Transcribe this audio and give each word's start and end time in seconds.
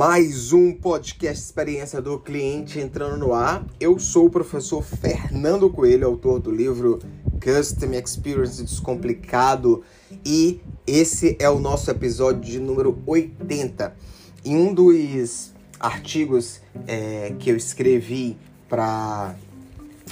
mais 0.00 0.54
um 0.54 0.72
podcast 0.72 1.44
Experiência 1.44 2.00
do 2.00 2.18
Cliente 2.18 2.80
entrando 2.80 3.18
no 3.18 3.34
ar. 3.34 3.66
Eu 3.78 3.98
sou 3.98 4.28
o 4.28 4.30
professor 4.30 4.82
Fernando 4.82 5.68
Coelho, 5.68 6.06
autor 6.06 6.40
do 6.40 6.50
livro 6.50 7.00
Custom 7.38 7.92
Experience 7.92 8.62
Descomplicado, 8.62 9.84
e 10.24 10.58
esse 10.86 11.36
é 11.38 11.50
o 11.50 11.58
nosso 11.58 11.90
episódio 11.90 12.40
de 12.40 12.58
número 12.58 12.98
80. 13.06 13.94
Em 14.42 14.56
um 14.56 14.72
dos 14.72 15.52
artigos 15.78 16.62
é, 16.86 17.34
que 17.38 17.50
eu 17.50 17.56
escrevi 17.58 18.38
para 18.70 19.36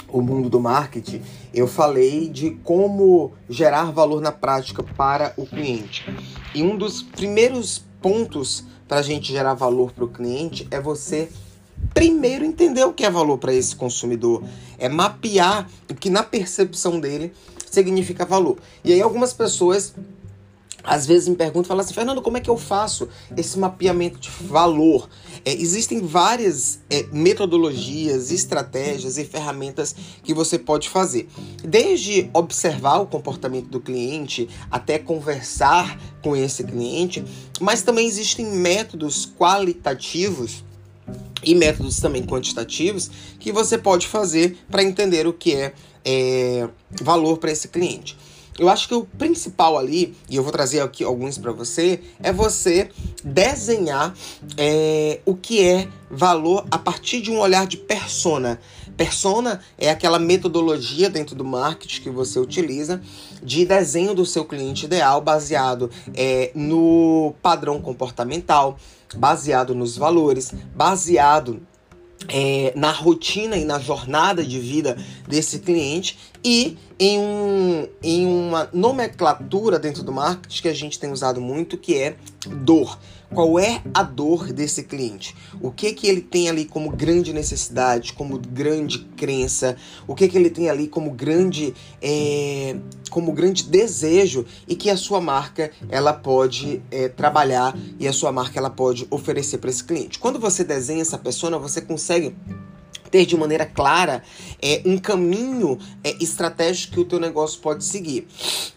o 0.07 0.21
mundo 0.21 0.51
do 0.51 0.59
marketing, 0.59 1.23
eu 1.51 1.65
falei 1.67 2.29
de 2.29 2.51
como 2.63 3.31
gerar 3.49 3.85
valor 3.85 4.21
na 4.21 4.31
prática 4.31 4.83
para 4.83 5.33
o 5.35 5.47
cliente. 5.47 6.05
E 6.53 6.61
um 6.61 6.77
dos 6.77 7.01
primeiros 7.01 7.83
pontos 7.99 8.65
para 8.89 8.99
a 8.99 9.03
gente 9.03 9.31
gerar 9.31 9.53
valor 9.53 9.91
para 9.91 10.03
o 10.03 10.07
cliente 10.07 10.67
é 10.71 10.81
você 10.81 11.29
primeiro 11.93 12.43
entender 12.43 12.83
o 12.83 12.91
que 12.91 13.05
é 13.05 13.09
valor 13.09 13.37
para 13.37 13.53
esse 13.53 13.75
consumidor, 13.75 14.43
é 14.79 14.89
mapear 14.89 15.69
o 15.89 15.93
que 15.93 16.09
na 16.09 16.23
percepção 16.23 16.99
dele 16.99 17.31
significa 17.69 18.25
valor. 18.25 18.57
E 18.83 18.91
aí 18.91 18.99
algumas 18.99 19.31
pessoas 19.31 19.93
às 20.83 21.05
vezes 21.05 21.27
me 21.27 21.35
perguntam, 21.35 21.65
falam 21.65 21.83
assim, 21.83 21.93
Fernando, 21.93 22.21
como 22.21 22.37
é 22.37 22.39
que 22.39 22.49
eu 22.49 22.57
faço 22.57 23.07
esse 23.35 23.57
mapeamento 23.57 24.19
de 24.19 24.29
valor? 24.29 25.09
É, 25.45 25.53
existem 25.53 26.01
várias 26.01 26.79
é, 26.89 27.05
metodologias, 27.11 28.31
estratégias 28.31 29.17
e 29.17 29.25
ferramentas 29.25 29.95
que 30.23 30.33
você 30.33 30.57
pode 30.57 30.89
fazer. 30.89 31.27
Desde 31.63 32.29
observar 32.33 32.99
o 32.99 33.07
comportamento 33.07 33.67
do 33.67 33.79
cliente 33.79 34.49
até 34.71 34.97
conversar 34.99 35.99
com 36.21 36.35
esse 36.35 36.63
cliente, 36.63 37.23
mas 37.59 37.81
também 37.81 38.07
existem 38.07 38.45
métodos 38.45 39.25
qualitativos 39.25 40.63
e 41.43 41.55
métodos 41.55 41.99
também 41.99 42.25
quantitativos 42.25 43.09
que 43.39 43.51
você 43.51 43.77
pode 43.77 44.07
fazer 44.07 44.57
para 44.69 44.83
entender 44.83 45.25
o 45.25 45.33
que 45.33 45.55
é, 45.55 45.73
é 46.03 46.67
valor 47.01 47.37
para 47.37 47.51
esse 47.51 47.67
cliente. 47.67 48.17
Eu 48.59 48.67
acho 48.67 48.89
que 48.89 48.93
o 48.93 49.05
principal 49.05 49.77
ali, 49.77 50.13
e 50.29 50.35
eu 50.35 50.43
vou 50.43 50.51
trazer 50.51 50.81
aqui 50.81 51.01
alguns 51.01 51.37
para 51.37 51.53
você, 51.53 52.01
é 52.21 52.33
você 52.33 52.89
desenhar 53.23 54.13
é, 54.57 55.21
o 55.25 55.33
que 55.33 55.65
é 55.65 55.87
valor 56.11 56.65
a 56.69 56.77
partir 56.77 57.21
de 57.21 57.31
um 57.31 57.39
olhar 57.39 57.65
de 57.65 57.77
persona. 57.77 58.59
Persona 58.97 59.61
é 59.77 59.89
aquela 59.89 60.19
metodologia 60.19 61.09
dentro 61.09 61.33
do 61.33 61.45
marketing 61.45 62.01
que 62.01 62.09
você 62.09 62.37
utiliza 62.37 63.01
de 63.41 63.65
desenho 63.65 64.13
do 64.13 64.25
seu 64.25 64.43
cliente 64.43 64.85
ideal 64.85 65.21
baseado 65.21 65.89
é, 66.13 66.51
no 66.53 67.33
padrão 67.41 67.79
comportamental, 67.79 68.77
baseado 69.15 69.73
nos 69.73 69.95
valores, 69.95 70.51
baseado 70.75 71.61
é, 72.27 72.73
na 72.75 72.91
rotina 72.91 73.55
e 73.55 73.63
na 73.63 73.79
jornada 73.79 74.43
de 74.43 74.59
vida 74.59 74.97
desse 75.27 75.59
cliente 75.59 76.17
e 76.43 76.77
em, 76.99 77.19
um, 77.19 77.87
em 78.03 78.27
uma 78.49 78.69
nomenclatura 78.73 79.79
dentro 79.79 80.03
do 80.03 80.11
marketing 80.11 80.61
que 80.61 80.67
a 80.67 80.73
gente 80.73 80.99
tem 80.99 81.11
usado 81.11 81.39
muito, 81.39 81.77
que 81.77 81.95
é 81.95 82.15
dor. 82.47 82.97
Qual 83.33 83.59
é 83.59 83.83
a 83.93 84.01
dor 84.01 84.51
desse 84.51 84.83
cliente? 84.83 85.35
O 85.61 85.71
que 85.71 85.93
que 85.93 86.07
ele 86.07 86.19
tem 86.19 86.49
ali 86.49 86.65
como 86.65 86.89
grande 86.89 87.31
necessidade, 87.31 88.13
como 88.13 88.39
grande 88.39 88.99
crença? 89.15 89.77
O 90.07 90.15
que 90.15 90.27
que 90.27 90.35
ele 90.35 90.49
tem 90.49 90.67
ali 90.67 90.87
como 90.87 91.11
grande, 91.11 91.75
é, 92.01 92.75
como 93.11 93.31
grande 93.31 93.63
desejo 93.63 94.45
e 94.67 94.75
que 94.75 94.89
a 94.89 94.97
sua 94.97 95.21
marca 95.21 95.69
ela 95.89 96.11
pode 96.11 96.81
é, 96.89 97.07
trabalhar 97.07 97.77
e 97.99 98.07
a 98.07 98.13
sua 98.13 98.31
marca 98.31 98.57
ela 98.57 98.71
pode 98.71 99.05
oferecer 99.11 99.59
para 99.59 99.69
esse 99.69 99.83
cliente? 99.83 100.17
Quando 100.17 100.39
você 100.39 100.63
desenha 100.63 101.03
essa 101.03 101.17
pessoa, 101.17 101.59
você 101.59 101.81
consegue 101.81 102.35
ter 103.09 103.25
de 103.25 103.35
maneira 103.35 103.65
clara 103.65 104.23
é, 104.61 104.81
um 104.85 104.97
caminho 104.97 105.77
é, 106.03 106.15
estratégico 106.23 106.93
que 106.93 106.99
o 106.99 107.05
teu 107.05 107.19
negócio 107.19 107.59
pode 107.59 107.83
seguir. 107.83 108.27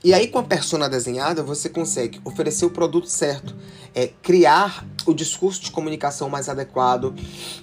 E 0.02 0.12
aí 0.12 0.28
com 0.28 0.38
a 0.38 0.42
persona 0.42 0.88
desenhada 0.88 1.42
você 1.42 1.68
consegue 1.68 2.20
oferecer 2.24 2.64
o 2.64 2.70
produto 2.70 3.08
certo, 3.08 3.54
é, 3.94 4.10
criar 4.22 4.86
o 5.06 5.12
discurso 5.12 5.62
de 5.62 5.70
comunicação 5.70 6.28
mais 6.28 6.48
adequado 6.48 7.14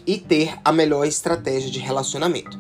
e 0.06 0.18
ter 0.18 0.58
a 0.64 0.72
melhor 0.72 1.06
estratégia 1.06 1.70
de 1.70 1.80
relacionamento. 1.80 2.58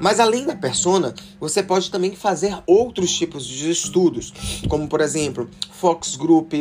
Mas 0.00 0.18
além 0.20 0.44
da 0.44 0.56
persona, 0.56 1.14
você 1.38 1.62
pode 1.62 1.90
também 1.90 2.16
fazer 2.16 2.58
outros 2.66 3.12
tipos 3.12 3.46
de 3.46 3.70
estudos, 3.70 4.32
como 4.68 4.88
por 4.88 5.00
exemplo, 5.00 5.48
Fox 5.70 6.16
Group, 6.16 6.52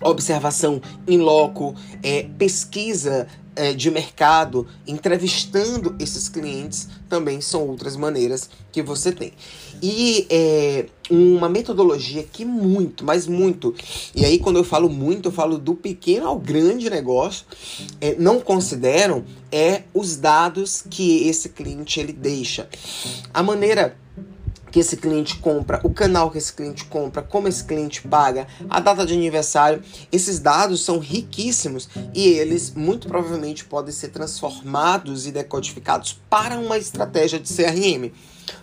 observação 0.00 0.80
em 1.06 1.18
loco, 1.18 1.74
é, 2.02 2.24
pesquisa 2.38 3.26
é, 3.58 3.72
de 3.72 3.90
mercado, 3.90 4.68
entrevistando 4.86 5.96
esses 5.98 6.28
clientes, 6.28 6.88
também 7.08 7.40
são 7.40 7.66
outras 7.66 7.96
maneiras 7.96 8.48
que 8.70 8.80
você 8.80 9.10
tem. 9.10 9.32
E 9.82 10.26
é, 10.30 10.86
uma 11.10 11.48
metodologia 11.48 12.22
que 12.22 12.44
muito, 12.44 13.04
mas 13.04 13.26
muito, 13.26 13.74
e 14.14 14.24
aí 14.24 14.38
quando 14.38 14.56
eu 14.56 14.64
falo 14.64 14.88
muito, 14.88 15.28
eu 15.28 15.32
falo 15.32 15.58
do 15.58 15.74
pequeno 15.74 16.28
ao 16.28 16.38
grande 16.38 16.88
negócio, 16.88 17.44
é, 18.00 18.14
não 18.16 18.40
consideram 18.40 19.24
é 19.50 19.82
os 19.92 20.16
dados 20.16 20.84
que 20.88 21.26
esse 21.28 21.48
cliente 21.48 21.98
ele 21.98 22.12
deixa. 22.12 22.68
A 23.34 23.42
maneira 23.42 23.96
que 24.78 24.80
esse 24.80 24.96
cliente 24.96 25.38
compra, 25.38 25.80
o 25.82 25.90
canal 25.90 26.30
que 26.30 26.38
esse 26.38 26.52
cliente 26.52 26.84
compra, 26.84 27.20
como 27.20 27.48
esse 27.48 27.64
cliente 27.64 28.06
paga, 28.06 28.46
a 28.70 28.78
data 28.78 29.04
de 29.04 29.12
aniversário. 29.12 29.82
Esses 30.12 30.38
dados 30.38 30.84
são 30.84 31.00
riquíssimos 31.00 31.88
e 32.14 32.28
eles 32.28 32.72
muito 32.72 33.08
provavelmente 33.08 33.64
podem 33.64 33.92
ser 33.92 34.10
transformados 34.10 35.26
e 35.26 35.32
decodificados 35.32 36.20
para 36.30 36.56
uma 36.56 36.78
estratégia 36.78 37.40
de 37.40 37.52
CRM. 37.52 38.12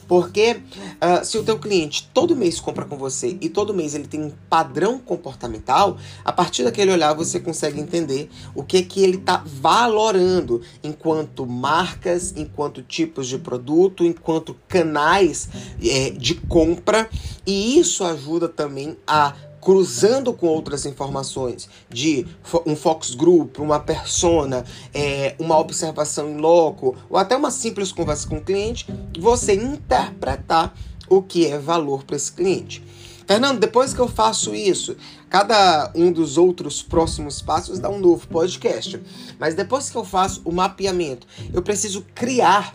Porque 0.07 0.61
uh, 1.01 1.25
se 1.25 1.37
o 1.37 1.43
teu 1.43 1.57
cliente 1.59 2.09
todo 2.13 2.35
mês 2.35 2.59
compra 2.59 2.85
com 2.85 2.97
você 2.97 3.37
e 3.41 3.49
todo 3.49 3.73
mês 3.73 3.95
ele 3.95 4.07
tem 4.07 4.21
um 4.21 4.31
padrão 4.49 4.99
comportamental, 4.99 5.97
a 6.23 6.31
partir 6.31 6.63
daquele 6.63 6.91
olhar 6.91 7.13
você 7.13 7.39
consegue 7.39 7.79
entender 7.79 8.29
o 8.53 8.63
que 8.63 8.83
que 8.83 9.03
ele 9.03 9.17
está 9.17 9.43
valorando 9.45 10.61
enquanto 10.83 11.45
marcas, 11.45 12.33
enquanto 12.35 12.81
tipos 12.81 13.27
de 13.27 13.37
produto, 13.37 14.03
enquanto 14.03 14.55
canais 14.67 15.49
é, 15.83 16.11
de 16.11 16.35
compra. 16.35 17.09
E 17.45 17.79
isso 17.79 18.03
ajuda 18.03 18.47
também 18.47 18.97
a 19.07 19.33
cruzando 19.65 20.31
com 20.31 20.45
outras 20.45 20.85
informações 20.85 21.67
de 21.89 22.23
um 22.67 22.75
focus 22.75 23.15
group, 23.15 23.57
uma 23.57 23.79
persona, 23.79 24.63
é, 24.93 25.35
uma 25.39 25.57
observação 25.57 26.29
em 26.29 26.37
loco, 26.37 26.95
ou 27.09 27.17
até 27.17 27.35
uma 27.35 27.49
simples 27.49 27.91
conversa 27.91 28.29
com 28.29 28.37
o 28.37 28.41
cliente, 28.41 28.85
você 29.19 29.55
interpretar 29.55 30.71
o 31.09 31.19
que 31.19 31.47
é 31.47 31.57
valor 31.57 32.03
para 32.03 32.15
esse 32.15 32.31
cliente. 32.31 32.83
Fernando, 33.25 33.59
depois 33.59 33.91
que 33.91 33.99
eu 33.99 34.07
faço 34.07 34.53
isso, 34.53 34.95
cada 35.31 35.91
um 35.95 36.11
dos 36.11 36.37
outros 36.37 36.83
próximos 36.83 37.41
passos 37.41 37.79
dá 37.79 37.89
um 37.89 37.99
novo 37.99 38.27
podcast. 38.27 39.01
Mas 39.39 39.55
depois 39.55 39.89
que 39.89 39.95
eu 39.95 40.05
faço 40.05 40.43
o 40.45 40.51
mapeamento, 40.51 41.25
eu 41.51 41.63
preciso 41.63 42.05
criar 42.13 42.71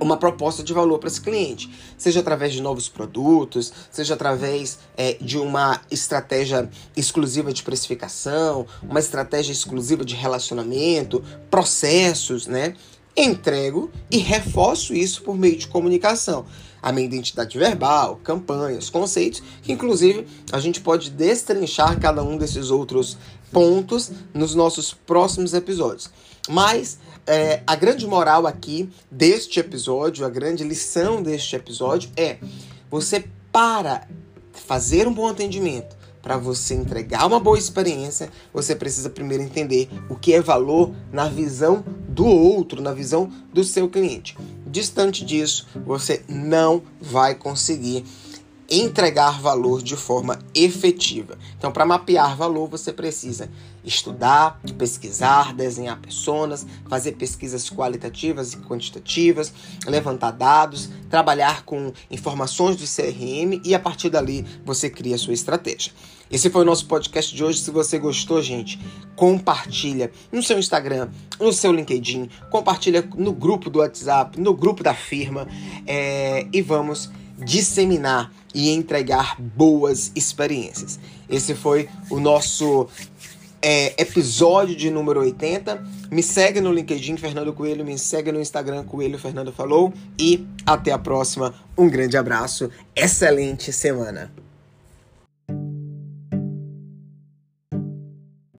uma 0.00 0.16
proposta 0.16 0.62
de 0.62 0.72
valor 0.72 0.98
para 0.98 1.08
esse 1.08 1.20
cliente, 1.20 1.70
seja 1.96 2.20
através 2.20 2.52
de 2.52 2.62
novos 2.62 2.88
produtos, 2.88 3.72
seja 3.90 4.14
através 4.14 4.78
é, 4.96 5.14
de 5.20 5.38
uma 5.38 5.80
estratégia 5.90 6.68
exclusiva 6.96 7.52
de 7.52 7.62
precificação, 7.62 8.66
uma 8.82 9.00
estratégia 9.00 9.52
exclusiva 9.52 10.04
de 10.04 10.14
relacionamento, 10.14 11.22
processos, 11.50 12.46
né? 12.46 12.74
Entrego 13.20 13.90
e 14.08 14.18
reforço 14.18 14.94
isso 14.94 15.22
por 15.22 15.36
meio 15.36 15.56
de 15.56 15.66
comunicação. 15.66 16.46
A 16.80 16.92
minha 16.92 17.04
identidade 17.04 17.58
verbal, 17.58 18.20
campanhas, 18.22 18.88
conceitos, 18.88 19.42
que 19.60 19.72
inclusive 19.72 20.24
a 20.52 20.60
gente 20.60 20.80
pode 20.80 21.10
destrinchar 21.10 21.98
cada 21.98 22.22
um 22.22 22.36
desses 22.36 22.70
outros 22.70 23.18
pontos 23.50 24.12
nos 24.32 24.54
nossos 24.54 24.94
próximos 24.94 25.52
episódios. 25.52 26.08
Mas 26.48 27.00
é, 27.26 27.60
a 27.66 27.74
grande 27.74 28.06
moral 28.06 28.46
aqui 28.46 28.88
deste 29.10 29.58
episódio, 29.58 30.24
a 30.24 30.30
grande 30.30 30.62
lição 30.62 31.20
deste 31.20 31.56
episódio 31.56 32.10
é: 32.16 32.38
você 32.88 33.24
para 33.50 34.06
fazer 34.52 35.08
um 35.08 35.12
bom 35.12 35.26
atendimento, 35.26 35.97
para 36.22 36.36
você 36.36 36.74
entregar 36.74 37.26
uma 37.26 37.40
boa 37.40 37.58
experiência, 37.58 38.30
você 38.52 38.74
precisa 38.74 39.10
primeiro 39.10 39.42
entender 39.42 39.88
o 40.08 40.14
que 40.14 40.34
é 40.34 40.40
valor 40.40 40.92
na 41.12 41.28
visão 41.28 41.84
do 42.08 42.26
outro, 42.26 42.82
na 42.82 42.92
visão 42.92 43.30
do 43.52 43.62
seu 43.62 43.88
cliente. 43.88 44.36
Distante 44.66 45.24
disso, 45.24 45.66
você 45.86 46.22
não 46.28 46.82
vai 47.00 47.34
conseguir 47.34 48.04
entregar 48.68 49.40
valor 49.40 49.82
de 49.82 49.96
forma 49.96 50.38
efetiva. 50.54 51.38
Então, 51.56 51.72
para 51.72 51.86
mapear 51.86 52.36
valor, 52.36 52.68
você 52.68 52.92
precisa 52.92 53.50
estudar, 53.82 54.60
pesquisar, 54.76 55.54
desenhar 55.54 55.98
personas, 55.98 56.66
fazer 56.86 57.12
pesquisas 57.12 57.70
qualitativas 57.70 58.52
e 58.52 58.58
quantitativas, 58.58 59.52
levantar 59.86 60.32
dados, 60.32 60.90
trabalhar 61.08 61.64
com 61.64 61.92
informações 62.10 62.76
do 62.76 62.84
CRM 62.84 63.62
e 63.64 63.74
a 63.74 63.78
partir 63.78 64.10
dali 64.10 64.44
você 64.66 64.90
cria 64.90 65.14
a 65.14 65.18
sua 65.18 65.32
estratégia. 65.32 65.92
Esse 66.30 66.50
foi 66.50 66.60
o 66.60 66.64
nosso 66.64 66.84
podcast 66.86 67.34
de 67.34 67.42
hoje. 67.42 67.60
Se 67.60 67.70
você 67.70 67.98
gostou, 67.98 68.42
gente, 68.42 68.78
compartilha 69.16 70.10
no 70.30 70.42
seu 70.42 70.58
Instagram, 70.58 71.08
no 71.40 71.54
seu 71.54 71.72
LinkedIn, 71.72 72.28
compartilha 72.50 73.08
no 73.16 73.32
grupo 73.32 73.70
do 73.70 73.78
WhatsApp, 73.78 74.38
no 74.38 74.52
grupo 74.52 74.82
da 74.82 74.92
firma 74.92 75.48
é, 75.86 76.46
e 76.52 76.60
vamos 76.60 77.10
disseminar 77.38 78.30
e 78.54 78.70
entregar 78.70 79.40
boas 79.40 80.12
experiências. 80.14 80.98
Esse 81.28 81.54
foi 81.54 81.88
o 82.10 82.18
nosso 82.18 82.88
é, 83.60 84.00
episódio 84.00 84.74
de 84.74 84.90
número 84.90 85.20
80. 85.20 85.84
Me 86.10 86.22
segue 86.22 86.60
no 86.60 86.72
LinkedIn, 86.72 87.16
Fernando 87.16 87.52
Coelho, 87.52 87.84
me 87.84 87.98
segue 87.98 88.32
no 88.32 88.40
Instagram, 88.40 88.84
Coelho 88.84 89.18
Fernando 89.18 89.52
Falou. 89.52 89.92
E 90.18 90.46
até 90.64 90.92
a 90.92 90.98
próxima. 90.98 91.54
Um 91.76 91.88
grande 91.88 92.16
abraço, 92.16 92.70
excelente 92.94 93.72
semana. 93.72 94.32